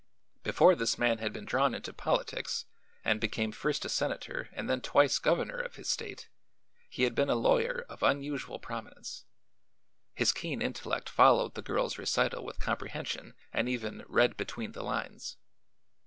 Before 0.41 0.73
this 0.73 0.97
man 0.97 1.19
had 1.19 1.31
been 1.31 1.45
drawn 1.45 1.75
into 1.75 1.93
politics 1.93 2.65
and 3.05 3.21
became 3.21 3.51
first 3.51 3.85
a 3.85 3.87
senator 3.89 4.49
and 4.51 4.67
then 4.67 4.81
twice 4.81 5.19
governor 5.19 5.59
of 5.59 5.75
his 5.75 5.87
state, 5.89 6.27
he 6.89 7.03
had 7.03 7.13
been 7.13 7.29
a 7.29 7.35
lawyer 7.35 7.85
of 7.87 8.01
unusual 8.01 8.57
prominence. 8.57 9.25
His 10.15 10.31
keen 10.33 10.59
intellect 10.59 11.07
followed 11.07 11.53
the 11.53 11.61
girl's 11.61 11.99
recital 11.99 12.43
with 12.43 12.57
comprehension 12.59 13.35
and 13.53 13.69
even 13.69 14.03
"read 14.07 14.37
between 14.37 14.71
the 14.71 14.81
lines." 14.81 15.37